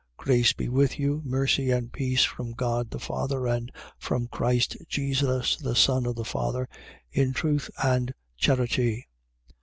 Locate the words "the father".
2.89-3.45, 6.15-6.67